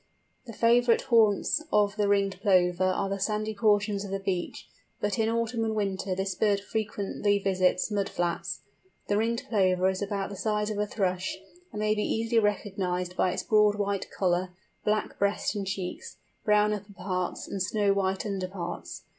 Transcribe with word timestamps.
The 0.47 0.53
favourite 0.53 1.03
haunts 1.03 1.63
of 1.71 1.95
the 1.95 2.07
Ringed 2.07 2.41
Plover 2.41 2.85
are 2.85 3.07
the 3.07 3.19
sandy 3.19 3.53
portions 3.53 4.03
of 4.03 4.09
the 4.09 4.19
beach; 4.19 4.67
but 4.99 5.19
in 5.19 5.29
autumn 5.29 5.63
and 5.63 5.75
winter 5.75 6.15
this 6.15 6.33
bird 6.33 6.59
frequently 6.59 7.37
visits 7.37 7.91
mud 7.91 8.09
flats. 8.09 8.61
The 9.09 9.17
Ringed 9.17 9.43
Plover 9.47 9.87
is 9.91 10.01
about 10.01 10.31
the 10.31 10.35
size 10.35 10.71
of 10.71 10.79
a 10.79 10.87
Thrush, 10.87 11.37
and 11.71 11.79
may 11.79 11.93
be 11.93 12.01
easily 12.01 12.39
recognised 12.39 13.15
by 13.15 13.29
its 13.31 13.43
broad 13.43 13.75
white 13.75 14.09
collar, 14.09 14.55
black 14.83 15.19
breast 15.19 15.53
and 15.53 15.67
cheeks, 15.67 16.17
brown 16.43 16.73
upper 16.73 16.93
parts, 16.93 17.47
and 17.47 17.61
snow 17.61 17.93
white 17.93 18.25
under 18.25 18.47
parts. 18.47 19.03